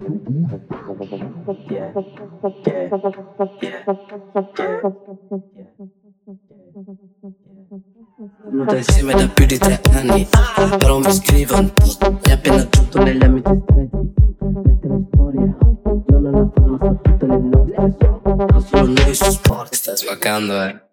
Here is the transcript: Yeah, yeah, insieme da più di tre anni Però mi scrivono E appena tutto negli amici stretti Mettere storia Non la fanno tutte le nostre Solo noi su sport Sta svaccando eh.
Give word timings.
Yeah, 0.00 1.92
yeah, 8.54 8.76
insieme 8.76 9.14
da 9.14 9.28
più 9.28 9.46
di 9.46 9.58
tre 9.58 9.80
anni 9.90 10.28
Però 10.78 10.98
mi 10.98 11.12
scrivono 11.12 11.72
E 12.22 12.32
appena 12.32 12.62
tutto 12.64 13.02
negli 13.02 13.24
amici 13.24 13.62
stretti 13.64 14.14
Mettere 14.38 15.00
storia 15.12 15.56
Non 16.06 16.22
la 16.22 16.48
fanno 16.54 17.00
tutte 17.02 17.26
le 17.26 17.38
nostre 17.38 18.66
Solo 18.68 18.92
noi 18.92 19.14
su 19.14 19.30
sport 19.30 19.74
Sta 19.74 19.96
svaccando 19.96 20.62
eh. 20.62 20.87